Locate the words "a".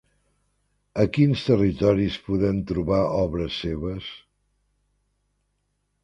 1.01-1.03